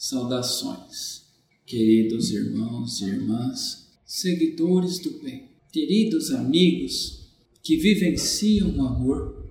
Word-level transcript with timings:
Saudações, 0.00 1.24
queridos 1.66 2.30
irmãos 2.30 3.00
e 3.00 3.06
irmãs, 3.06 3.88
seguidores 4.06 5.00
do 5.00 5.18
bem, 5.18 5.48
queridos 5.72 6.30
amigos 6.30 7.26
que 7.64 7.76
vivenciam 7.76 8.76
o 8.76 8.86
amor 8.86 9.44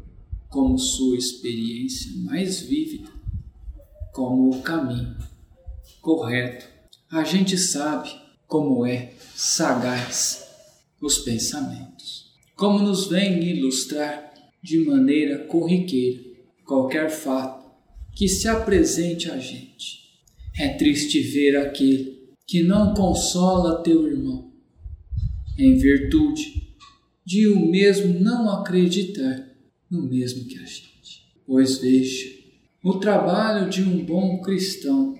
como 0.48 0.80
sua 0.80 1.18
experiência 1.18 2.14
mais 2.24 2.62
vívida, 2.62 3.10
como 4.14 4.50
o 4.50 4.62
caminho 4.62 5.18
correto. 6.00 6.66
A 7.12 7.26
gente 7.26 7.58
sabe 7.58 8.10
como 8.48 8.86
é 8.86 9.16
sagaz 9.36 10.48
os 11.02 11.18
pensamentos, 11.18 12.32
como 12.56 12.80
nos 12.80 13.08
vem 13.08 13.44
ilustrar 13.44 14.34
de 14.64 14.80
maneira 14.86 15.40
corriqueira 15.40 16.24
qualquer 16.64 17.10
fato 17.10 17.70
que 18.16 18.30
se 18.30 18.48
apresente 18.48 19.30
a 19.30 19.38
gente 19.38 20.07
é 20.58 20.70
triste 20.70 21.22
ver 21.22 21.56
aquele 21.56 22.18
que 22.48 22.64
não 22.64 22.94
consola 22.94 23.84
teu 23.84 24.08
irmão, 24.08 24.52
em 25.58 25.78
virtude 25.78 26.76
de 27.24 27.48
o 27.48 27.70
mesmo 27.70 28.20
não 28.20 28.50
acreditar 28.50 29.50
no 29.92 30.02
mesmo 30.02 30.46
que 30.46 30.58
a 30.58 30.66
gente. 30.66 31.28
Pois 31.46 31.78
veja, 31.78 32.34
o 32.84 32.96
trabalho 32.96 33.70
de 33.70 33.84
um 33.84 34.04
bom 34.04 34.42
cristão, 34.42 35.18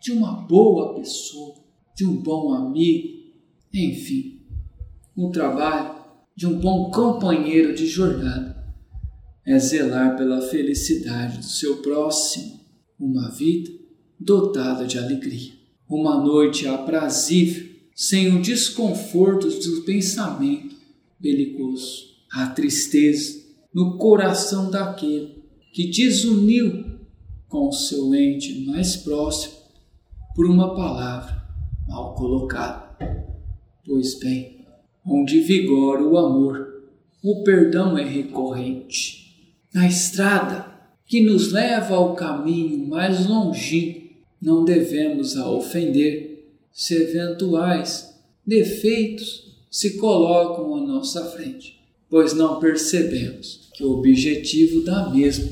de 0.00 0.10
uma 0.10 0.32
boa 0.32 0.94
pessoa, 0.94 1.56
de 1.94 2.04
um 2.04 2.16
bom 2.16 2.52
amigo, 2.52 3.22
enfim, 3.72 4.40
o 5.14 5.30
trabalho 5.30 6.02
de 6.34 6.46
um 6.46 6.58
bom 6.58 6.90
companheiro 6.90 7.74
de 7.74 7.86
jornada 7.86 8.52
é 9.46 9.58
zelar 9.58 10.16
pela 10.16 10.40
felicidade 10.40 11.38
do 11.38 11.44
seu 11.44 11.82
próximo, 11.82 12.60
uma 12.98 13.30
vida 13.30 13.81
dotada 14.24 14.86
de 14.86 14.98
alegria. 14.98 15.52
Uma 15.88 16.22
noite 16.22 16.66
aprazível, 16.66 17.70
sem 17.94 18.34
o 18.34 18.40
desconforto 18.40 19.48
do 19.48 19.82
pensamento 19.82 20.74
belicoso. 21.20 22.12
A 22.32 22.46
tristeza 22.46 23.42
no 23.74 23.98
coração 23.98 24.70
daquele 24.70 25.42
que 25.72 25.90
desuniu 25.90 26.98
com 27.48 27.68
o 27.68 27.72
seu 27.72 28.14
ente 28.14 28.64
mais 28.66 28.96
próximo 28.96 29.54
por 30.34 30.46
uma 30.46 30.74
palavra 30.74 31.42
mal 31.86 32.14
colocada. 32.14 32.96
Pois 33.84 34.18
bem, 34.18 34.64
onde 35.04 35.40
vigora 35.40 36.02
o 36.02 36.16
amor, 36.16 36.82
o 37.22 37.42
perdão 37.42 37.98
é 37.98 38.04
recorrente. 38.04 39.22
Na 39.74 39.86
estrada 39.86 40.72
que 41.06 41.20
nos 41.20 41.52
leva 41.52 41.94
ao 41.94 42.14
caminho 42.14 42.88
mais 42.88 43.26
longínquo 43.26 44.01
não 44.42 44.64
devemos 44.64 45.36
a 45.36 45.48
ofender 45.48 46.52
se 46.72 46.94
eventuais 46.96 48.12
defeitos 48.44 49.56
se 49.70 49.96
colocam 49.98 50.74
à 50.74 50.80
nossa 50.80 51.24
frente, 51.26 51.80
pois 52.10 52.34
não 52.34 52.58
percebemos 52.58 53.70
que 53.72 53.84
o 53.84 53.92
objetivo 53.92 54.82
da 54.82 55.08
mesma 55.08 55.48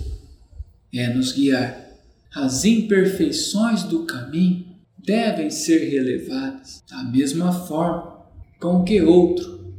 é 0.93 1.15
nos 1.15 1.33
guiar. 1.33 1.89
As 2.35 2.65
imperfeições 2.65 3.85
do 3.85 4.05
caminho 4.05 4.67
devem 4.99 5.51
ser 5.51 5.89
relevadas 5.89 6.83
da 6.91 7.05
mesma 7.05 7.53
forma 7.53 8.27
com 8.59 8.83
que 8.83 9.01
outro 9.01 9.73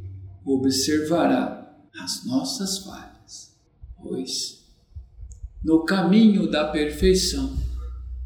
observará 0.44 1.76
as 2.00 2.24
nossas 2.26 2.78
falhas, 2.78 3.54
pois 4.02 4.62
no 5.62 5.84
caminho 5.84 6.50
da 6.50 6.68
perfeição 6.68 7.52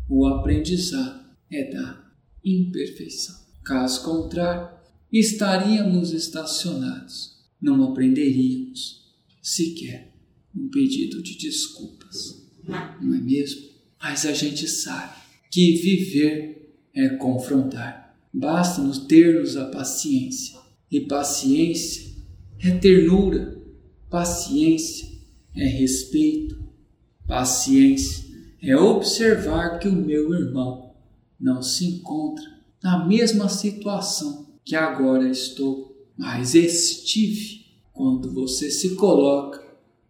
o 0.09 0.27
aprendizado 0.27 1.25
é 1.51 1.71
da 1.71 2.05
imperfeição. 2.45 3.37
Caso 3.65 4.05
contrário, 4.05 4.77
estaríamos 5.13 6.13
estacionados, 6.13 7.37
não 7.61 7.83
aprenderíamos 7.83 9.05
sequer 9.43 10.13
um 10.55 10.69
pedido 10.69 11.23
de 11.23 11.37
desculpas, 11.37 12.47
não 13.01 13.15
é 13.15 13.21
mesmo? 13.21 13.63
Mas 14.01 14.25
a 14.25 14.33
gente 14.33 14.69
sabe 14.69 15.15
que 15.51 15.77
viver 15.77 16.77
é 16.95 17.09
confrontar. 17.11 18.17
Basta-nos 18.33 18.99
termos 18.99 19.57
a 19.57 19.67
paciência, 19.67 20.59
e 20.91 21.01
paciência 21.01 22.15
é 22.61 22.71
ternura, 22.73 23.61
paciência 24.09 25.09
é 25.55 25.67
respeito, 25.67 26.63
paciência 27.27 28.26
é 28.63 28.77
observar 28.77 29.79
que 29.79 29.89
o 29.89 29.93
meu 29.93 30.33
irmão 30.35 30.95
não 31.39 31.63
se 31.63 31.87
encontra 31.87 32.45
na 32.83 33.05
mesma 33.07 33.49
situação 33.49 34.47
que 34.65 34.75
agora 34.75 35.29
estou, 35.29 35.95
mas 36.17 36.55
estive 36.55 37.67
quando 37.93 38.33
você 38.33 38.71
se 38.71 38.95
coloca 38.97 39.65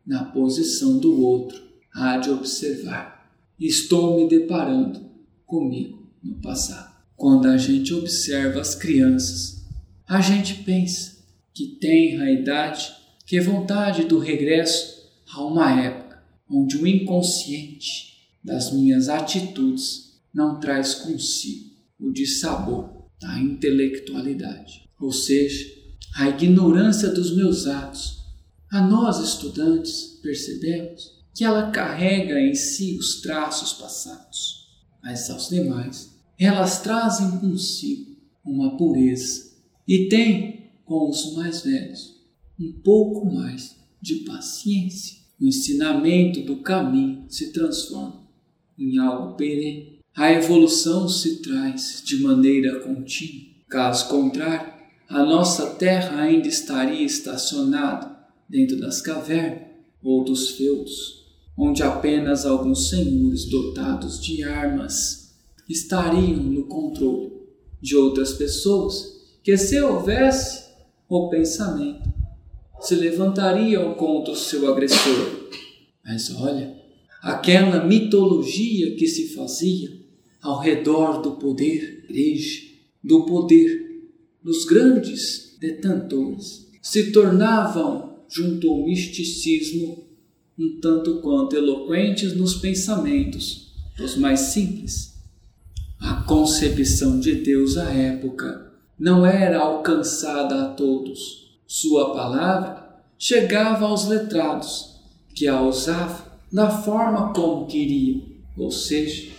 na 0.06 0.24
posição 0.24 0.98
do 0.98 1.20
outro, 1.22 1.60
há 1.92 2.16
de 2.18 2.30
observar. 2.30 3.32
Estou 3.58 4.16
me 4.16 4.28
deparando 4.28 5.00
comigo 5.44 6.06
no 6.22 6.40
passado. 6.40 6.94
Quando 7.16 7.46
a 7.46 7.56
gente 7.56 7.92
observa 7.94 8.60
as 8.60 8.74
crianças, 8.74 9.64
a 10.06 10.20
gente 10.20 10.62
pensa 10.62 11.16
que 11.52 11.66
tem 11.80 12.20
a 12.20 12.30
idade, 12.30 12.92
que 13.26 13.36
é 13.36 13.40
vontade 13.40 14.04
do 14.04 14.18
regresso 14.18 15.10
a 15.32 15.42
uma 15.42 15.80
época 15.80 16.22
onde 16.48 16.76
o 16.76 16.86
inconsciente 16.86 18.15
das 18.46 18.72
minhas 18.72 19.08
atitudes 19.08 20.20
não 20.32 20.60
traz 20.60 20.94
consigo 20.94 21.74
o 21.98 22.12
dissabor 22.12 23.08
da 23.20 23.40
intelectualidade, 23.40 24.88
ou 25.00 25.10
seja, 25.10 25.66
a 26.14 26.28
ignorância 26.28 27.08
dos 27.08 27.34
meus 27.34 27.66
atos. 27.66 28.24
A 28.70 28.86
nós 28.86 29.18
estudantes 29.18 30.20
percebemos 30.22 31.10
que 31.34 31.44
ela 31.44 31.72
carrega 31.72 32.38
em 32.40 32.54
si 32.54 32.96
os 32.96 33.20
traços 33.20 33.72
passados, 33.72 34.68
mas 35.02 35.28
aos 35.28 35.48
demais 35.48 36.14
elas 36.38 36.82
trazem 36.82 37.38
consigo 37.38 38.16
uma 38.44 38.76
pureza 38.76 39.56
e 39.88 40.08
tem 40.08 40.70
com 40.84 41.08
os 41.08 41.34
mais 41.34 41.62
velhos 41.62 42.14
um 42.60 42.72
pouco 42.72 43.26
mais 43.26 43.74
de 44.00 44.16
paciência. 44.16 45.16
O 45.40 45.44
ensinamento 45.46 46.42
do 46.42 46.62
caminho 46.62 47.26
se 47.28 47.52
transforma 47.52 48.25
em 48.78 48.98
algo 48.98 49.34
perene. 49.36 50.00
A 50.14 50.32
evolução 50.32 51.08
se 51.08 51.42
traz 51.42 52.02
de 52.04 52.22
maneira 52.22 52.80
contínua. 52.80 53.54
Caso 53.68 54.08
contrário, 54.08 54.72
a 55.08 55.22
nossa 55.24 55.74
Terra 55.74 56.22
ainda 56.22 56.48
estaria 56.48 57.04
estacionada 57.04 58.16
dentro 58.48 58.78
das 58.78 59.00
cavernas 59.00 59.66
ou 60.02 60.24
dos 60.24 60.50
feudos, 60.50 61.26
onde 61.56 61.82
apenas 61.82 62.46
alguns 62.46 62.88
senhores 62.88 63.44
dotados 63.48 64.22
de 64.22 64.42
armas 64.42 65.34
estariam 65.68 66.42
no 66.42 66.64
controle 66.64 67.32
de 67.80 67.96
outras 67.96 68.32
pessoas 68.32 69.16
que, 69.42 69.56
se 69.56 69.80
houvesse 69.80 70.64
o 71.08 71.28
pensamento, 71.28 72.08
se 72.80 72.94
levantariam 72.94 73.94
contra 73.94 74.32
o 74.32 74.36
seu 74.36 74.70
agressor. 74.70 75.50
Mas 76.04 76.34
olha, 76.34 76.85
aquela 77.22 77.84
mitologia 77.84 78.94
que 78.96 79.06
se 79.06 79.34
fazia 79.34 79.90
ao 80.40 80.60
redor 80.60 81.20
do 81.22 81.32
poder 81.32 82.04
igreja, 82.08 82.62
do 83.02 83.26
poder 83.26 83.86
dos 84.42 84.64
grandes 84.64 85.56
detentores, 85.60 86.68
se 86.80 87.10
tornavam, 87.10 88.20
junto 88.28 88.70
ao 88.70 88.84
misticismo, 88.84 90.06
um 90.58 90.78
tanto 90.80 91.20
quanto 91.20 91.56
eloquentes 91.56 92.34
nos 92.34 92.54
pensamentos 92.54 93.72
dos 93.96 94.16
mais 94.16 94.40
simples. 94.40 95.14
A 96.00 96.22
concepção 96.22 97.18
de 97.18 97.34
Deus 97.36 97.76
à 97.76 97.90
época 97.90 98.72
não 98.98 99.26
era 99.26 99.58
alcançada 99.58 100.62
a 100.62 100.68
todos. 100.74 101.58
Sua 101.66 102.14
palavra 102.14 103.02
chegava 103.18 103.86
aos 103.86 104.06
letrados, 104.06 104.96
que 105.34 105.46
a 105.46 105.60
usavam 105.60 106.25
da 106.56 106.70
forma 106.70 107.34
como 107.34 107.66
queria. 107.66 108.22
Ou 108.56 108.70
seja, 108.70 109.30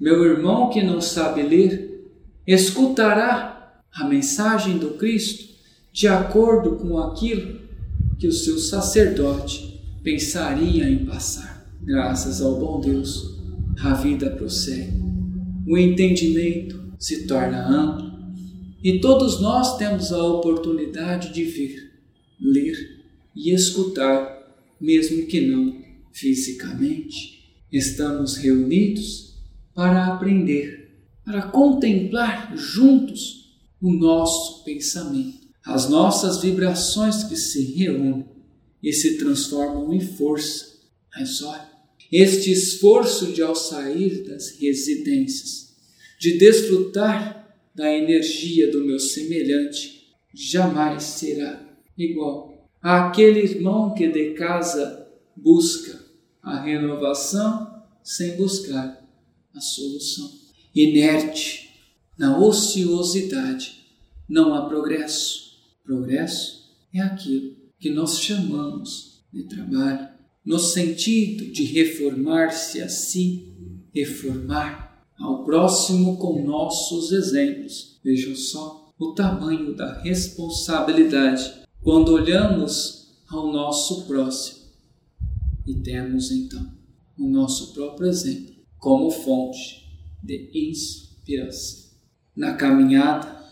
meu 0.00 0.24
irmão 0.24 0.68
que 0.68 0.82
não 0.82 1.00
sabe 1.00 1.42
ler 1.42 2.10
escutará 2.44 3.80
a 3.94 4.08
mensagem 4.08 4.76
do 4.76 4.94
Cristo 4.94 5.48
de 5.92 6.08
acordo 6.08 6.74
com 6.74 6.98
aquilo 6.98 7.60
que 8.18 8.26
o 8.26 8.32
seu 8.32 8.58
sacerdote 8.58 9.80
pensaria 10.02 10.90
em 10.90 11.06
passar. 11.06 11.72
Graças 11.82 12.42
ao 12.42 12.58
bom 12.58 12.80
Deus, 12.80 13.38
a 13.80 13.94
vida 13.94 14.30
prossegue. 14.30 15.00
O 15.68 15.78
entendimento 15.78 16.80
se 16.98 17.28
torna 17.28 17.64
amplo 17.64 18.10
e 18.82 18.98
todos 18.98 19.40
nós 19.40 19.76
temos 19.76 20.12
a 20.12 20.20
oportunidade 20.20 21.32
de 21.32 21.44
ver, 21.44 21.92
ler 22.40 22.76
e 23.36 23.54
escutar, 23.54 24.36
mesmo 24.80 25.28
que 25.28 25.42
não 25.42 25.89
fisicamente, 26.12 27.64
estamos 27.70 28.36
reunidos 28.36 29.34
para 29.74 30.06
aprender 30.06 30.80
para 31.30 31.42
contemplar 31.42 32.56
juntos 32.56 33.54
o 33.80 33.92
nosso 33.92 34.64
pensamento, 34.64 35.48
as 35.64 35.88
nossas 35.88 36.42
vibrações 36.42 37.22
que 37.22 37.36
se 37.36 37.62
reúnem 37.74 38.26
e 38.82 38.92
se 38.92 39.16
transformam 39.16 39.92
em 39.92 40.00
força. 40.00 40.80
Mas 41.14 41.40
olha, 41.42 41.68
este 42.10 42.50
esforço 42.50 43.32
de 43.32 43.42
ao 43.42 43.54
sair 43.54 44.24
das 44.24 44.58
residências, 44.58 45.76
de 46.18 46.36
desfrutar 46.36 47.56
da 47.76 47.92
energia 47.92 48.70
do 48.70 48.84
meu 48.84 48.98
semelhante, 48.98 50.08
jamais 50.34 51.04
será 51.04 51.64
igual 51.96 52.68
àquele 52.82 53.40
irmão 53.40 53.94
que 53.94 54.08
de 54.08 54.30
casa 54.32 55.06
busca 55.36 55.99
a 56.42 56.60
renovação 56.60 57.82
sem 58.02 58.36
buscar 58.36 59.00
a 59.54 59.60
solução. 59.60 60.30
Inerte, 60.74 61.70
na 62.18 62.38
ociosidade, 62.38 63.84
não 64.28 64.54
há 64.54 64.66
progresso. 64.66 65.50
Progresso 65.84 66.70
é 66.94 67.00
aquilo 67.00 67.56
que 67.78 67.90
nós 67.90 68.20
chamamos 68.20 69.22
de 69.32 69.44
trabalho, 69.44 70.08
no 70.44 70.58
sentido 70.58 71.52
de 71.52 71.64
reformar-se 71.64 72.80
a 72.80 72.88
si, 72.88 73.52
reformar 73.94 75.04
ao 75.18 75.44
próximo 75.44 76.16
com 76.16 76.44
nossos 76.44 77.12
exemplos. 77.12 77.98
Vejam 78.02 78.34
só 78.34 78.92
o 78.98 79.12
tamanho 79.12 79.74
da 79.74 80.00
responsabilidade 80.00 81.60
quando 81.82 82.12
olhamos 82.12 83.08
ao 83.28 83.52
nosso 83.52 84.06
próximo 84.06 84.59
e 85.66 85.74
temos 85.74 86.30
então 86.30 86.66
o 87.18 87.28
nosso 87.28 87.74
próprio 87.74 88.08
exemplo 88.08 88.54
como 88.78 89.10
fonte 89.10 89.84
de 90.22 90.50
inspiração. 90.54 91.90
Na 92.34 92.54
caminhada, 92.54 93.44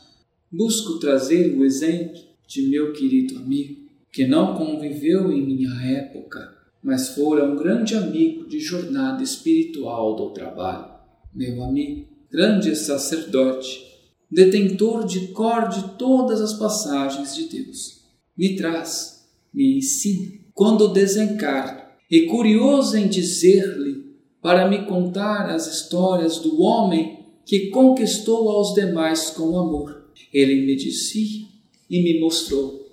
busco 0.50 0.98
trazer 0.98 1.54
o 1.54 1.64
exemplo 1.64 2.18
de 2.46 2.62
meu 2.68 2.92
querido 2.92 3.36
amigo, 3.36 3.88
que 4.10 4.26
não 4.26 4.56
conviveu 4.56 5.30
em 5.30 5.44
minha 5.44 5.74
época, 5.84 6.56
mas 6.82 7.10
fora 7.10 7.44
um 7.44 7.56
grande 7.56 7.94
amigo 7.94 8.48
de 8.48 8.58
jornada 8.58 9.22
espiritual 9.22 10.16
do 10.16 10.30
trabalho. 10.30 10.90
Meu 11.34 11.62
amigo, 11.62 12.08
grande 12.30 12.74
sacerdote, 12.74 13.84
detentor 14.30 15.06
de 15.06 15.28
cor 15.28 15.68
de 15.68 15.96
todas 15.98 16.40
as 16.40 16.54
passagens 16.54 17.36
de 17.36 17.44
Deus, 17.44 18.02
me 18.36 18.56
traz, 18.56 19.28
me 19.52 19.78
ensina, 19.78 20.38
quando 20.54 20.88
desencarno, 20.88 21.87
e 22.10 22.22
curioso 22.26 22.96
em 22.96 23.08
dizer-lhe 23.08 24.08
para 24.40 24.68
me 24.68 24.86
contar 24.86 25.50
as 25.50 25.66
histórias 25.66 26.38
do 26.38 26.60
homem 26.62 27.18
que 27.44 27.70
conquistou 27.70 28.48
aos 28.50 28.74
demais 28.74 29.30
com 29.30 29.58
amor. 29.58 30.10
Ele 30.32 30.66
me 30.66 30.76
disse 30.76 31.48
e 31.88 32.02
me 32.02 32.20
mostrou. 32.20 32.86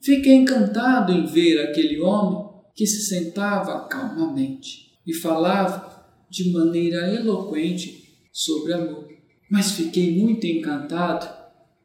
Fiquei 0.00 0.34
encantado 0.34 1.12
em 1.12 1.26
ver 1.26 1.60
aquele 1.60 2.00
homem 2.00 2.46
que 2.74 2.86
se 2.86 3.06
sentava 3.06 3.88
calmamente 3.88 4.92
e 5.06 5.12
falava 5.12 6.06
de 6.30 6.50
maneira 6.52 7.12
eloquente 7.14 8.04
sobre 8.32 8.72
amor. 8.72 9.08
Mas 9.50 9.72
fiquei 9.72 10.16
muito 10.16 10.46
encantado 10.46 11.28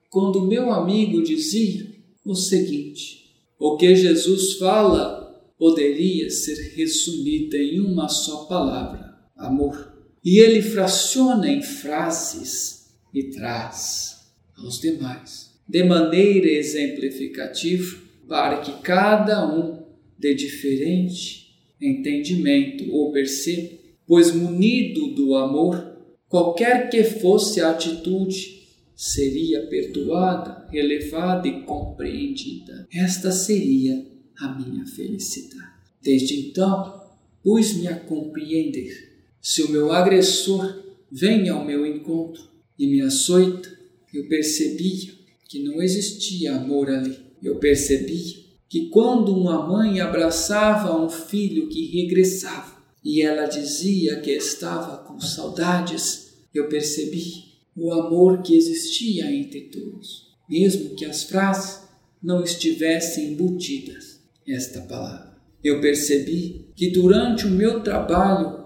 quando 0.09 0.45
meu 0.45 0.71
amigo 0.71 1.23
dizia 1.23 1.87
o 2.25 2.35
seguinte: 2.35 3.33
o 3.59 3.77
que 3.77 3.95
Jesus 3.95 4.57
fala 4.57 5.20
poderia 5.61 6.27
ser 6.31 6.73
resumida 6.75 7.55
em 7.55 7.79
uma 7.81 8.09
só 8.09 8.45
palavra: 8.45 9.13
amor. 9.37 9.93
E 10.25 10.39
ele 10.39 10.59
fraciona 10.59 11.47
em 11.47 11.61
frases 11.61 12.87
e 13.13 13.25
traz 13.25 14.31
aos 14.57 14.81
demais, 14.81 15.51
de 15.67 15.83
maneira 15.83 16.49
exemplificativa, 16.49 17.95
para 18.27 18.61
que 18.61 18.81
cada 18.81 19.47
um 19.55 19.83
dê 20.17 20.33
diferente 20.33 21.53
entendimento 21.79 22.91
ou 22.91 23.11
perceba, 23.11 23.69
pois 24.07 24.33
munido 24.33 25.13
do 25.13 25.35
amor, 25.35 25.95
qualquer 26.27 26.89
que 26.89 27.03
fosse 27.03 27.61
a 27.61 27.69
atitude, 27.69 28.67
seria 28.95 29.67
perdoada, 29.67 30.67
elevada 30.73 31.47
e 31.47 31.61
compreendida. 31.61 32.87
Esta 32.91 33.31
seria 33.31 34.10
a 34.41 34.55
minha 34.55 34.85
felicidade. 34.85 35.71
Desde 36.01 36.39
então, 36.39 36.99
pus-me 37.43 37.87
a 37.87 37.95
compreender. 37.95 39.21
Se 39.39 39.61
o 39.61 39.69
meu 39.69 39.91
agressor 39.91 40.83
vem 41.11 41.47
ao 41.47 41.63
meu 41.63 41.85
encontro 41.85 42.43
e 42.77 42.87
me 42.87 43.01
açoita, 43.01 43.69
eu 44.11 44.27
percebia 44.27 45.13
que 45.47 45.63
não 45.63 45.81
existia 45.81 46.55
amor 46.55 46.89
ali. 46.89 47.17
Eu 47.41 47.57
percebia 47.57 48.41
que 48.67 48.89
quando 48.89 49.35
uma 49.35 49.67
mãe 49.67 49.99
abraçava 49.99 50.99
um 50.99 51.09
filho 51.09 51.69
que 51.69 52.01
regressava 52.01 52.81
e 53.03 53.21
ela 53.21 53.45
dizia 53.45 54.19
que 54.21 54.31
estava 54.31 55.03
com 55.03 55.19
saudades, 55.19 56.33
eu 56.53 56.67
percebi 56.67 57.51
o 57.75 57.91
amor 57.91 58.41
que 58.41 58.55
existia 58.55 59.31
entre 59.31 59.61
todos, 59.61 60.27
mesmo 60.49 60.95
que 60.95 61.05
as 61.05 61.23
frases 61.23 61.81
não 62.21 62.43
estivessem 62.43 63.33
embutidas 63.33 64.10
esta 64.47 64.81
palavra. 64.81 65.31
Eu 65.63 65.79
percebi 65.79 66.71
que 66.75 66.89
durante 66.89 67.45
o 67.45 67.51
meu 67.51 67.83
trabalho 67.83 68.65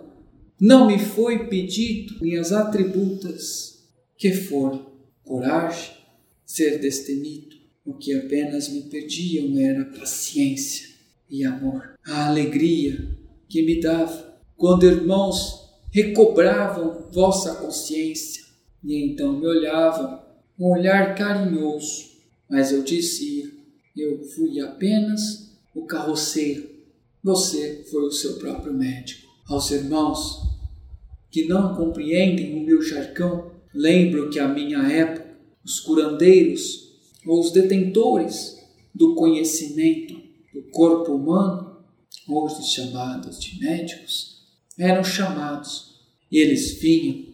não 0.60 0.88
me 0.88 0.98
foi 0.98 1.48
pedido 1.48 2.22
minhas 2.22 2.52
atributas 2.52 3.84
que 4.18 4.32
foram 4.32 4.94
coragem, 5.24 5.92
ser 6.46 6.80
destemido, 6.80 7.56
o 7.84 7.94
que 7.94 8.14
apenas 8.14 8.70
me 8.70 8.84
pediam 8.84 9.60
era 9.60 9.86
paciência 9.86 10.88
e 11.30 11.44
amor. 11.44 11.96
A 12.06 12.28
alegria 12.28 13.18
que 13.50 13.62
me 13.64 13.82
dava 13.82 14.40
quando 14.56 14.86
irmãos 14.86 15.66
recobravam 15.92 17.10
vossa 17.12 17.56
consciência 17.56 18.44
e 18.84 19.04
então 19.04 19.40
me 19.40 19.46
olhavam 19.46 20.24
um 20.58 20.72
olhar 20.72 21.16
carinhoso, 21.16 22.12
mas 22.50 22.72
eu 22.72 22.84
dizia: 22.84 23.46
eu 23.96 24.24
fui 24.24 24.60
apenas 24.60 25.45
o 25.76 25.86
carroceiro, 25.86 26.70
você 27.22 27.86
foi 27.92 28.06
o 28.06 28.12
seu 28.12 28.38
próprio 28.38 28.74
médico. 28.74 29.28
Aos 29.46 29.70
irmãos 29.70 30.42
que 31.30 31.48
não 31.48 31.76
compreendem 31.76 32.56
o 32.56 32.66
meu 32.66 32.82
jargão, 32.82 33.52
lembro 33.74 34.30
que 34.30 34.40
a 34.40 34.48
minha 34.48 34.80
época, 34.90 35.38
os 35.64 35.82
curandeiros 35.82 36.94
ou 37.28 37.42
os 37.42 37.52
detentores 37.52 38.58
do 38.94 39.16
conhecimento 39.16 40.14
do 40.54 40.64
corpo 40.72 41.12
humano, 41.12 41.84
hoje 42.28 42.64
chamados 42.64 43.40
de 43.40 43.60
médicos, 43.60 44.46
eram 44.80 45.04
chamados 45.04 45.96
e 46.32 46.38
eles 46.40 46.80
vinham 46.80 47.26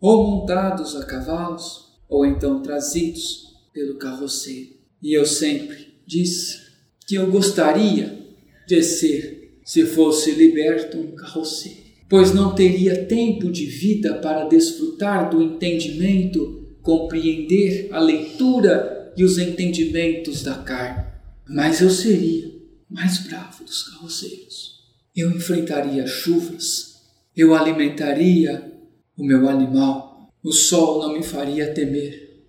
ou 0.00 0.24
montados 0.24 0.94
a 0.94 1.04
cavalos 1.04 1.88
ou 2.08 2.24
então 2.24 2.62
trazidos 2.62 3.56
pelo 3.72 3.98
carroceiro. 3.98 4.76
E 5.02 5.16
eu 5.16 5.26
sempre 5.26 5.94
disse 6.06 6.67
que 7.08 7.14
eu 7.14 7.30
gostaria 7.30 8.22
de 8.66 8.82
ser, 8.82 9.60
se 9.64 9.86
fosse 9.86 10.32
liberto, 10.32 10.98
um 10.98 11.12
carroceiro, 11.12 11.78
pois 12.06 12.34
não 12.34 12.54
teria 12.54 13.06
tempo 13.06 13.50
de 13.50 13.64
vida 13.64 14.16
para 14.16 14.44
desfrutar 14.44 15.30
do 15.30 15.42
entendimento, 15.42 16.76
compreender 16.82 17.88
a 17.92 17.98
leitura 17.98 19.10
e 19.16 19.24
os 19.24 19.38
entendimentos 19.38 20.42
da 20.42 20.56
carne, 20.56 21.06
mas 21.48 21.80
eu 21.80 21.88
seria 21.88 22.54
mais 22.90 23.16
bravo 23.26 23.64
dos 23.64 23.84
carroceiros. 23.84 24.78
Eu 25.16 25.30
enfrentaria 25.30 26.06
chuvas, 26.06 27.06
eu 27.34 27.54
alimentaria 27.54 28.70
o 29.16 29.24
meu 29.24 29.48
animal, 29.48 30.30
o 30.44 30.52
sol 30.52 31.00
não 31.00 31.14
me 31.14 31.22
faria 31.22 31.72
temer, 31.72 32.44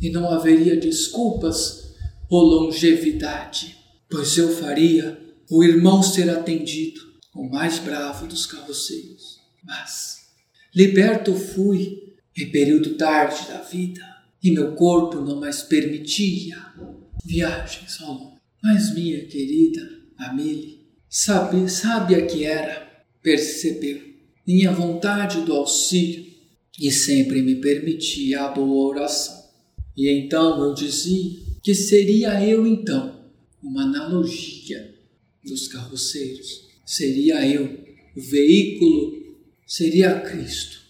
e 0.00 0.08
não 0.08 0.30
haveria 0.30 0.76
desculpas 0.76 1.94
ou 2.30 2.44
longevidade, 2.44 3.77
pois 4.08 4.36
eu 4.36 4.48
faria 4.56 5.18
o 5.50 5.62
irmão 5.62 6.02
ser 6.02 6.28
atendido, 6.30 7.00
o 7.34 7.48
mais 7.48 7.78
bravo 7.78 8.26
dos 8.26 8.46
carroceiros. 8.46 9.38
Mas, 9.64 10.18
liberto 10.74 11.34
fui 11.34 12.14
em 12.36 12.50
período 12.50 12.94
tarde 12.94 13.48
da 13.48 13.60
vida, 13.60 14.02
e 14.42 14.50
meu 14.50 14.72
corpo 14.72 15.20
não 15.20 15.40
mais 15.40 15.62
permitia 15.62 16.56
viagens 17.24 18.00
ao 18.00 18.14
longe. 18.14 18.38
Mas 18.62 18.94
minha 18.94 19.24
querida 19.26 19.80
Amélie, 20.16 20.86
sabe, 21.08 21.68
sábia 21.68 22.24
que 22.26 22.44
era, 22.44 23.04
percebeu 23.22 24.08
minha 24.46 24.72
vontade 24.72 25.42
do 25.42 25.52
auxílio 25.52 26.26
e 26.80 26.90
sempre 26.90 27.42
me 27.42 27.56
permitia 27.56 28.42
a 28.42 28.48
boa 28.48 28.88
oração. 28.88 29.44
E 29.96 30.08
então 30.10 30.62
eu 30.64 30.72
dizia 30.72 31.38
que 31.62 31.74
seria 31.74 32.42
eu 32.42 32.66
então 32.66 33.17
uma 33.62 33.82
analogia 33.82 34.94
dos 35.44 35.68
carroceiros. 35.68 36.68
Seria 36.84 37.46
eu 37.46 37.86
o 38.16 38.20
veículo, 38.20 39.36
seria 39.66 40.20
Cristo, 40.20 40.80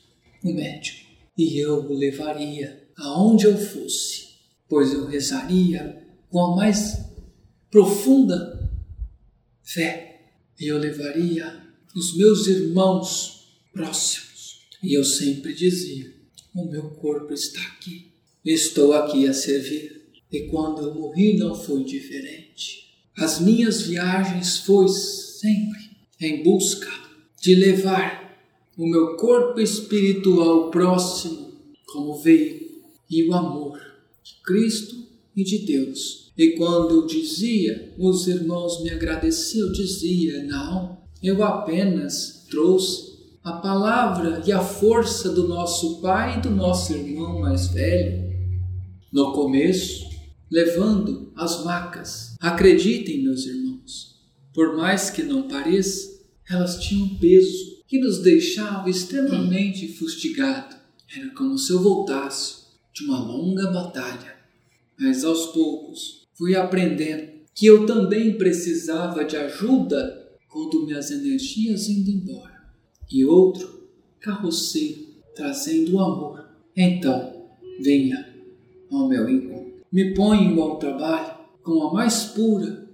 o 0.42 0.52
médico. 0.52 1.06
e 1.36 1.58
eu 1.58 1.84
o 1.84 1.94
levaria 1.94 2.88
aonde 2.96 3.44
eu 3.44 3.56
fosse, 3.56 4.28
pois 4.68 4.92
eu 4.92 5.06
rezaria 5.06 6.04
com 6.30 6.40
a 6.40 6.56
mais 6.56 6.98
profunda 7.70 8.70
fé 9.62 10.32
e 10.58 10.66
eu 10.66 10.78
levaria 10.78 11.62
os 11.94 12.16
meus 12.16 12.46
irmãos 12.46 13.60
próximos. 13.72 14.60
E 14.82 14.96
eu 14.96 15.04
sempre 15.04 15.54
dizia: 15.54 16.12
O 16.54 16.64
meu 16.64 16.90
corpo 16.90 17.32
está 17.32 17.60
aqui, 17.60 18.12
estou 18.44 18.92
aqui 18.92 19.26
a 19.28 19.32
servir. 19.32 19.96
E 20.30 20.46
quando 20.48 20.82
eu 20.82 20.94
morri 20.94 21.36
não 21.36 21.54
foi 21.54 21.84
diferente. 21.84 22.47
As 23.16 23.40
minhas 23.40 23.82
viagens 23.82 24.58
foi 24.58 24.88
sempre 24.88 25.90
em 26.20 26.42
busca 26.42 26.88
de 27.40 27.54
levar 27.54 28.38
o 28.76 28.86
meu 28.86 29.16
corpo 29.16 29.60
espiritual 29.60 30.70
próximo 30.70 31.52
como 31.86 32.18
veículo 32.18 32.82
e 33.10 33.28
o 33.28 33.34
amor 33.34 33.78
de 34.22 34.34
Cristo 34.44 34.94
e 35.36 35.42
de 35.42 35.58
Deus. 35.58 36.32
E 36.36 36.50
quando 36.50 36.94
eu 36.94 37.06
dizia, 37.06 37.92
os 37.98 38.28
irmãos 38.28 38.82
me 38.82 38.90
agradeciam, 38.90 39.66
eu 39.66 39.72
dizia, 39.72 40.44
não, 40.44 40.98
eu 41.22 41.42
apenas 41.42 42.46
trouxe 42.48 43.08
a 43.42 43.52
palavra 43.52 44.42
e 44.46 44.52
a 44.52 44.60
força 44.60 45.30
do 45.30 45.48
nosso 45.48 46.00
pai 46.00 46.38
e 46.38 46.42
do 46.42 46.50
nosso 46.50 46.92
irmão 46.92 47.40
mais 47.40 47.68
velho. 47.68 48.28
No 49.12 49.32
começo, 49.32 50.07
levando 50.50 51.32
as 51.36 51.64
macas. 51.64 52.34
Acreditem, 52.40 53.22
meus 53.22 53.46
irmãos, 53.46 54.16
por 54.52 54.76
mais 54.76 55.10
que 55.10 55.22
não 55.22 55.48
pareça, 55.48 56.18
elas 56.48 56.78
tinham 56.80 57.16
peso 57.16 57.82
que 57.86 57.98
nos 57.98 58.22
deixava 58.22 58.88
extremamente 58.88 59.88
fustigado. 59.88 60.76
Era 61.14 61.30
como 61.30 61.58
se 61.58 61.72
eu 61.72 61.82
voltasse 61.82 62.66
de 62.92 63.04
uma 63.04 63.18
longa 63.18 63.70
batalha. 63.70 64.36
Mas 64.98 65.24
aos 65.24 65.46
poucos 65.46 66.26
fui 66.34 66.54
aprendendo 66.54 67.38
que 67.54 67.66
eu 67.66 67.86
também 67.86 68.36
precisava 68.36 69.24
de 69.24 69.36
ajuda 69.36 70.28
quando 70.48 70.86
minhas 70.86 71.10
energias 71.10 71.88
indo 71.88 72.10
embora. 72.10 72.58
E 73.10 73.24
outro 73.24 73.88
carroceiro 74.20 75.08
trazendo 75.34 75.94
o 75.94 76.00
amor. 76.00 76.44
Então, 76.76 77.48
venha 77.80 78.34
ao 78.90 79.08
meu 79.08 79.28
encontro 79.28 79.67
me 79.90 80.14
ponho 80.14 80.60
ao 80.60 80.78
trabalho 80.78 81.38
com 81.62 81.82
a 81.82 81.92
mais 81.92 82.24
pura 82.24 82.88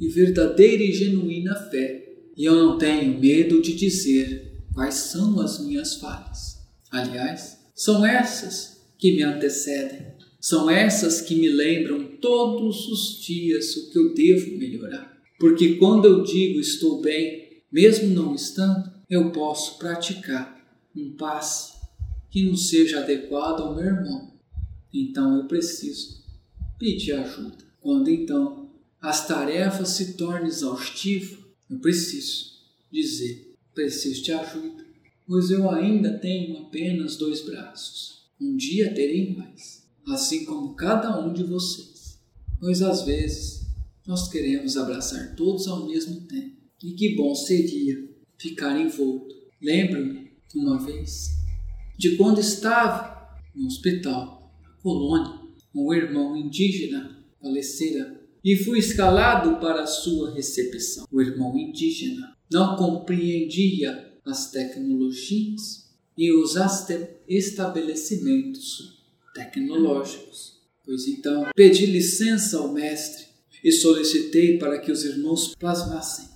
e 0.00 0.08
verdadeira 0.08 0.82
e 0.82 0.92
genuína 0.92 1.54
fé, 1.70 2.08
e 2.36 2.44
eu 2.44 2.54
não 2.54 2.78
tenho 2.78 3.18
medo 3.20 3.60
de 3.60 3.74
dizer 3.74 4.58
quais 4.74 4.94
são 4.94 5.38
as 5.40 5.64
minhas 5.64 5.96
falhas. 5.96 6.66
Aliás, 6.90 7.58
são 7.74 8.04
essas 8.04 8.86
que 8.98 9.12
me 9.12 9.22
antecedem, 9.22 10.06
são 10.40 10.68
essas 10.68 11.20
que 11.20 11.34
me 11.34 11.48
lembram 11.48 12.16
todos 12.20 12.88
os 12.88 13.22
dias 13.22 13.76
o 13.76 13.90
que 13.90 13.98
eu 13.98 14.14
devo 14.14 14.58
melhorar. 14.58 15.12
Porque 15.38 15.76
quando 15.76 16.06
eu 16.06 16.22
digo 16.22 16.58
estou 16.58 17.00
bem, 17.00 17.62
mesmo 17.70 18.08
não 18.08 18.34
estando, 18.34 18.90
eu 19.08 19.30
posso 19.30 19.78
praticar 19.78 20.58
um 20.96 21.16
passe 21.16 21.72
que 22.30 22.44
não 22.44 22.56
seja 22.56 23.00
adequado 23.00 23.60
ao 23.60 23.74
meu 23.74 23.84
irmão 23.84 24.31
então 24.92 25.36
eu 25.36 25.46
preciso 25.46 26.22
pedir 26.78 27.12
ajuda. 27.12 27.64
Quando 27.80 28.08
então 28.08 28.70
as 29.00 29.26
tarefas 29.26 29.90
se 29.90 30.14
tornam 30.14 30.46
exaustivas, 30.46 31.38
eu 31.70 31.78
preciso 31.78 32.52
dizer: 32.90 33.56
preciso 33.74 34.22
de 34.22 34.32
ajuda, 34.32 34.84
pois 35.26 35.50
eu 35.50 35.70
ainda 35.70 36.18
tenho 36.18 36.58
apenas 36.58 37.16
dois 37.16 37.42
braços. 37.42 38.22
Um 38.40 38.56
dia 38.56 38.94
terei 38.94 39.34
mais, 39.34 39.84
assim 40.08 40.44
como 40.44 40.74
cada 40.74 41.20
um 41.24 41.32
de 41.32 41.44
vocês. 41.44 42.18
Pois 42.60 42.82
às 42.82 43.02
vezes 43.02 43.66
nós 44.06 44.28
queremos 44.28 44.76
abraçar 44.76 45.34
todos 45.36 45.66
ao 45.66 45.86
mesmo 45.86 46.22
tempo. 46.22 46.56
E 46.82 46.92
que 46.94 47.14
bom 47.14 47.34
seria 47.34 48.08
ficar 48.36 48.78
envolto. 48.78 49.34
Lembro-me, 49.60 50.32
uma 50.54 50.78
vez, 50.84 51.28
de 51.96 52.16
quando 52.16 52.40
estava 52.40 53.38
no 53.54 53.66
hospital 53.66 54.41
colônia, 54.82 55.40
um 55.74 55.92
irmão 55.92 56.36
indígena 56.36 57.24
falecera 57.40 58.20
e 58.44 58.56
fui 58.56 58.78
escalado 58.78 59.60
para 59.60 59.86
sua 59.86 60.34
recepção. 60.34 61.06
O 61.10 61.20
irmão 61.20 61.56
indígena 61.56 62.36
não 62.50 62.76
compreendia 62.76 64.12
as 64.24 64.50
tecnologias 64.50 65.90
e 66.16 66.32
os 66.32 66.54
estabelecimentos 67.28 69.00
tecnológicos. 69.34 70.60
Pois 70.84 71.06
então 71.06 71.46
pedi 71.54 71.86
licença 71.86 72.58
ao 72.58 72.72
mestre 72.72 73.26
e 73.64 73.70
solicitei 73.70 74.58
para 74.58 74.80
que 74.80 74.90
os 74.90 75.04
irmãos 75.04 75.54
plasmassem 75.54 76.26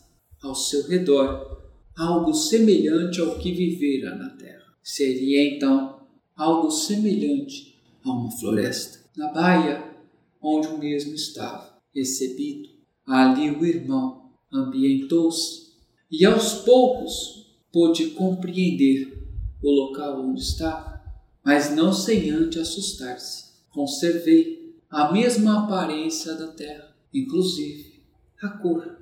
ao 0.40 0.54
seu 0.54 0.86
redor 0.86 1.56
algo 1.96 2.32
semelhante 2.32 3.20
ao 3.20 3.38
que 3.38 3.52
vivera 3.52 4.14
na 4.14 4.30
Terra. 4.30 4.64
Seria 4.82 5.54
então 5.54 6.06
algo 6.36 6.70
semelhante 6.70 7.75
a 8.06 8.12
uma 8.12 8.30
floresta. 8.30 9.00
Na 9.16 9.32
baia 9.32 9.96
onde 10.40 10.68
o 10.68 10.78
mesmo 10.78 11.14
estava 11.14 11.76
recebido, 11.94 12.68
ali 13.04 13.50
o 13.50 13.64
irmão 13.64 14.30
ambientou-se 14.52 15.72
e 16.10 16.24
aos 16.24 16.54
poucos 16.54 17.58
pôde 17.72 18.10
compreender 18.10 19.26
o 19.62 19.70
local 19.70 20.20
onde 20.20 20.40
estava, 20.40 21.02
mas 21.44 21.74
não 21.74 21.92
sem 21.92 22.30
antes 22.30 22.60
assustar-se. 22.60 23.46
Conservei 23.70 24.80
a 24.88 25.12
mesma 25.12 25.64
aparência 25.64 26.34
da 26.34 26.48
terra, 26.48 26.94
inclusive 27.12 28.02
a 28.40 28.48
cor. 28.48 28.98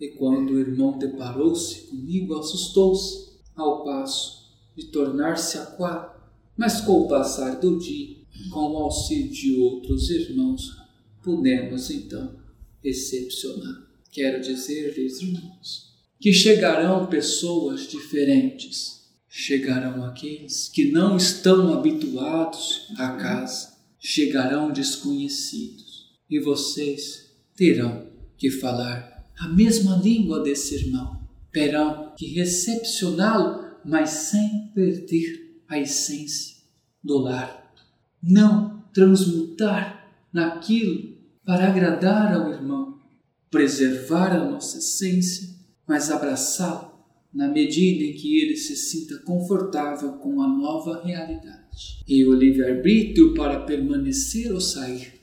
E 0.00 0.08
quando 0.08 0.50
o 0.50 0.58
irmão 0.58 0.98
deparou-se 0.98 1.82
comigo, 1.88 2.38
assustou-se, 2.38 3.28
ao 3.56 3.84
passo 3.84 4.56
de 4.76 4.86
tornar-se 4.86 5.58
aquário. 5.58 6.10
Mas 6.56 6.80
com 6.80 7.02
o 7.02 7.08
passar 7.08 7.56
do 7.58 7.78
dia, 7.78 8.17
com 8.50 8.72
o 8.72 8.76
auxílio 8.78 9.30
de 9.30 9.56
outros 9.56 10.10
irmãos, 10.10 10.76
podemos 11.22 11.90
então 11.90 12.36
excepcionar. 12.82 13.86
Quero 14.10 14.40
dizer-lhes, 14.40 15.20
irmãos, 15.20 15.92
que 16.20 16.32
chegarão 16.32 17.06
pessoas 17.06 17.86
diferentes, 17.86 19.08
chegarão 19.28 20.04
aqueles 20.04 20.68
que 20.68 20.90
não 20.90 21.16
estão 21.16 21.72
habituados 21.72 22.88
à 22.96 23.16
casa, 23.16 23.76
chegarão 23.98 24.72
desconhecidos, 24.72 26.08
e 26.30 26.40
vocês 26.40 27.30
terão 27.54 28.06
que 28.36 28.50
falar 28.50 29.28
a 29.38 29.48
mesma 29.48 29.96
língua 29.96 30.42
desse 30.42 30.74
irmão, 30.74 31.20
terão 31.52 32.14
que 32.16 32.26
recepcioná-lo, 32.26 33.64
mas 33.84 34.10
sem 34.10 34.70
perder 34.74 35.62
a 35.68 35.78
essência 35.78 36.56
do 37.02 37.18
lar 37.18 37.57
não 38.22 38.82
transmutar 38.92 40.12
naquilo 40.32 41.16
para 41.44 41.68
agradar 41.68 42.34
ao 42.34 42.52
irmão, 42.52 42.98
preservar 43.50 44.32
a 44.32 44.44
nossa 44.44 44.78
essência, 44.78 45.48
mas 45.86 46.10
abraçá-lo 46.10 46.88
na 47.32 47.48
medida 47.48 48.04
em 48.04 48.14
que 48.14 48.40
ele 48.40 48.56
se 48.56 48.76
sinta 48.76 49.18
confortável 49.18 50.12
com 50.14 50.42
a 50.42 50.48
nova 50.48 51.02
realidade. 51.04 52.02
E 52.06 52.24
o 52.24 52.34
livre-arbítrio 52.34 53.34
para 53.34 53.60
permanecer 53.60 54.52
ou 54.52 54.60
sair. 54.60 55.20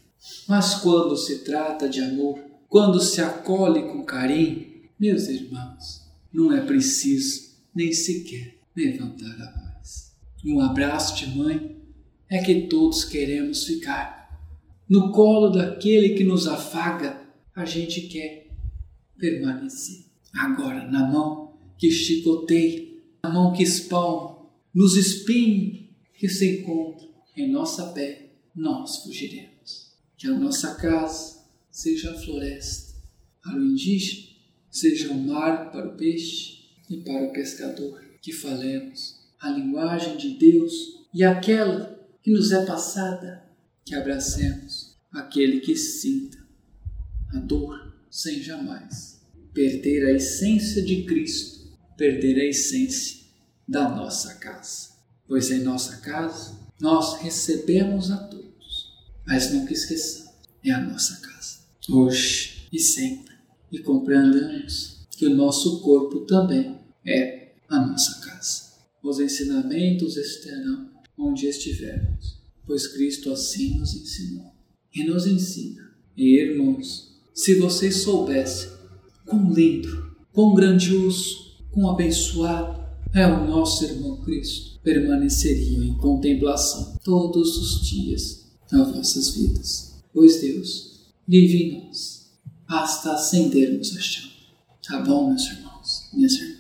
Mas 0.48 0.76
quando 0.76 1.16
se 1.18 1.44
trata 1.44 1.90
de 1.90 2.02
amor, 2.02 2.40
quando 2.68 3.00
se 3.00 3.22
acolhe 3.22 3.84
com 3.92 4.04
carinho, 4.04 4.66
meus 5.00 5.28
irmãos, 5.28 6.02
não 6.34 6.52
é 6.52 6.62
preciso 6.62 7.56
nem 7.74 7.92
sequer 7.92 8.58
levantar 8.76 9.36
a 9.42 9.52
voz. 9.52 10.14
Um 10.46 10.62
abraço 10.62 11.18
de 11.18 11.38
mãe 11.38 11.75
é 12.30 12.44
que 12.44 12.68
todos 12.68 13.06
queremos 13.06 13.66
ficar. 13.66 14.26
No 14.88 15.12
colo 15.12 15.50
daquele 15.50 16.10
que 16.16 16.24
nos 16.24 16.48
afaga, 16.48 17.22
a 17.56 17.66
gente 17.66 18.02
quer 18.02 18.48
permanecer. 19.18 20.06
Agora, 20.34 20.86
na 20.90 21.08
mão 21.08 21.58
que 21.78 21.90
chicoteia, 21.90 22.86
na 23.24 23.30
mão 23.30 23.54
que 23.54 23.64
espalma, 23.64 24.46
nos 24.74 24.96
espinhos 24.96 25.86
que 26.14 26.28
se 26.28 26.60
encontram 26.60 27.10
em 27.36 27.50
nossa 27.50 27.88
pé, 27.94 28.30
nós 28.56 28.98
fugiremos. 28.98 29.94
Que 30.18 30.28
a 30.28 30.32
nossa 30.32 30.76
casa 30.76 31.46
seja 31.72 32.12
a 32.12 32.20
floresta 32.20 32.96
para 33.42 33.58
o 33.58 33.66
indígena, 33.66 34.36
seja 34.70 35.12
o 35.12 35.18
mar 35.18 35.72
para 35.72 35.90
o 35.90 35.96
peixe 35.96 36.66
e 36.90 36.98
para 36.98 37.26
o 37.26 37.34
pescador. 37.34 38.04
Que 38.22 38.32
falemos 38.32 39.20
a 39.40 39.50
linguagem 39.50 40.18
de 40.18 40.30
Deus 40.38 40.74
e 41.14 41.24
aquela 41.24 41.95
que 42.26 42.32
nos 42.32 42.52
é 42.52 42.66
passada, 42.66 43.46
que 43.86 43.94
abracemos 43.94 44.96
aquele 45.12 45.60
que 45.60 45.76
sinta 45.76 46.40
a 47.36 47.38
dor 47.38 47.94
sem 48.10 48.42
jamais 48.42 49.22
perder 49.54 50.08
a 50.08 50.12
essência 50.12 50.82
de 50.82 51.04
Cristo, 51.04 51.78
perder 51.96 52.42
a 52.42 52.46
essência 52.46 53.28
da 53.68 53.88
nossa 53.90 54.34
casa. 54.40 54.90
pois 55.28 55.52
em 55.52 55.62
nossa 55.62 55.98
casa 55.98 56.58
nós 56.82 57.22
recebemos 57.22 58.10
a 58.10 58.18
todos, 58.18 58.92
mas 59.24 59.54
nunca 59.54 59.72
esqueçamos, 59.72 60.32
é 60.64 60.72
a 60.72 60.82
nossa 60.82 61.18
casa, 61.18 61.60
hoje 61.88 62.68
e 62.74 62.80
sempre, 62.80 63.36
e 63.72 63.78
compreendamos 63.78 65.06
que 65.12 65.28
o 65.28 65.36
nosso 65.36 65.80
corpo 65.82 66.22
também 66.22 66.80
é 67.06 67.52
a 67.70 67.80
nossa 67.86 68.20
casa. 68.22 68.74
Os 69.04 69.20
ensinamentos 69.20 70.18
estarão 70.18 70.95
onde 71.18 71.48
estivermos, 71.48 72.40
pois 72.66 72.88
Cristo 72.88 73.32
assim 73.32 73.78
nos 73.78 73.94
ensinou 73.94 74.52
e 74.94 75.04
nos 75.04 75.26
ensina. 75.26 75.92
E 76.16 76.40
irmãos, 76.40 77.14
se 77.34 77.56
vocês 77.56 77.98
soubessem 77.98 78.70
quão 79.26 79.52
lindo, 79.52 80.16
quão 80.32 80.54
grandioso, 80.54 81.58
quão 81.72 81.90
abençoado 81.90 82.86
é 83.14 83.26
o 83.28 83.48
nosso 83.48 83.84
irmão 83.86 84.18
Cristo, 84.22 84.80
permaneceriam 84.82 85.84
em 85.84 85.98
contemplação 85.98 86.98
todos 87.04 87.58
os 87.58 87.88
dias 87.88 88.46
das 88.72 88.92
vossas 88.92 89.30
vidas. 89.32 89.96
Pois 90.14 90.42
Deus 90.42 91.14
vive 91.28 91.64
em 91.64 91.86
nós, 91.86 92.32
basta 92.68 93.14
acendermos 93.14 93.96
a 93.96 94.00
chama. 94.00 94.34
Tá 94.88 95.00
bom, 95.02 95.30
meus 95.30 95.46
irmãos, 95.48 96.10
minhas 96.14 96.34
irmãs? 96.34 96.56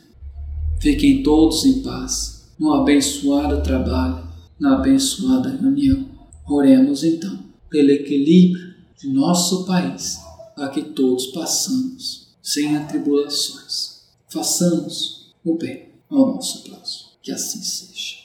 Fiquem 0.82 1.24
todos 1.24 1.66
em 1.66 1.82
paz, 1.82 2.54
no 2.60 2.74
abençoado 2.74 3.64
trabalho, 3.64 4.25
na 4.60 4.78
abençoada 4.78 5.50
reunião. 5.50 6.10
Oremos 6.48 7.04
então 7.04 7.40
pelo 7.70 7.92
equilíbrio 7.92 8.76
de 8.98 9.10
nosso 9.10 9.66
país, 9.66 10.20
para 10.56 10.70
que 10.70 10.82
todos 10.82 11.28
passamos 11.28 12.30
sem 12.42 12.76
atribulações. 12.78 14.02
Façamos 14.30 15.34
o 15.44 15.58
bem 15.58 15.90
ao 16.10 16.36
nosso 16.36 16.64
próximo. 16.64 17.10
Que 17.22 17.32
assim 17.32 17.62
seja. 17.62 18.25